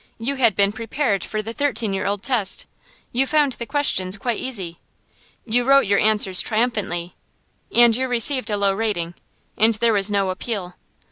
You 0.17 0.33
had 0.37 0.55
been 0.55 0.71
prepared 0.71 1.23
for 1.23 1.43
the 1.43 1.53
thirteen 1.53 1.93
year 1.93 2.07
old 2.07 2.23
test; 2.23 2.65
you 3.11 3.27
found 3.27 3.53
the 3.53 3.67
questions 3.67 4.17
quite 4.17 4.39
easy. 4.39 4.79
You 5.45 5.63
wrote 5.63 5.85
your 5.85 5.99
answers 5.99 6.41
triumphantly 6.41 7.15
and 7.71 7.95
you 7.95 8.07
received 8.07 8.49
a 8.49 8.57
low 8.57 8.73
rating, 8.73 9.13
and 9.59 9.75
there 9.75 9.93
was 9.93 10.09
no 10.09 10.31
appeal. 10.31 10.73